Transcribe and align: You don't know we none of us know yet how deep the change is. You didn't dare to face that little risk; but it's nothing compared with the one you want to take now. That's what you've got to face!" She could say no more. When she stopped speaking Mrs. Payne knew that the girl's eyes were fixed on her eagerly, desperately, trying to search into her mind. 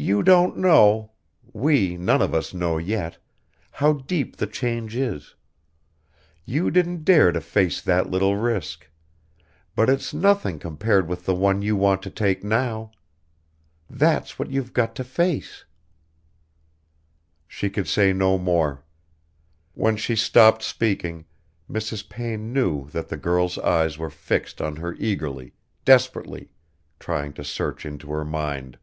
You 0.00 0.22
don't 0.22 0.56
know 0.56 1.10
we 1.52 1.96
none 1.96 2.22
of 2.22 2.32
us 2.32 2.54
know 2.54 2.78
yet 2.78 3.18
how 3.72 3.94
deep 3.94 4.36
the 4.36 4.46
change 4.46 4.94
is. 4.94 5.34
You 6.44 6.70
didn't 6.70 7.02
dare 7.02 7.32
to 7.32 7.40
face 7.40 7.80
that 7.80 8.08
little 8.08 8.36
risk; 8.36 8.88
but 9.74 9.90
it's 9.90 10.14
nothing 10.14 10.60
compared 10.60 11.08
with 11.08 11.26
the 11.26 11.34
one 11.34 11.62
you 11.62 11.74
want 11.74 12.02
to 12.02 12.10
take 12.10 12.44
now. 12.44 12.92
That's 13.90 14.38
what 14.38 14.52
you've 14.52 14.72
got 14.72 14.94
to 14.96 15.02
face!" 15.04 15.64
She 17.48 17.68
could 17.68 17.88
say 17.88 18.12
no 18.12 18.38
more. 18.38 18.84
When 19.74 19.96
she 19.96 20.14
stopped 20.14 20.62
speaking 20.62 21.24
Mrs. 21.68 22.08
Payne 22.08 22.52
knew 22.52 22.88
that 22.90 23.08
the 23.08 23.16
girl's 23.16 23.58
eyes 23.58 23.98
were 23.98 24.10
fixed 24.10 24.62
on 24.62 24.76
her 24.76 24.94
eagerly, 24.94 25.54
desperately, 25.84 26.50
trying 27.00 27.32
to 27.32 27.42
search 27.42 27.84
into 27.84 28.06
her 28.12 28.24
mind. 28.24 28.78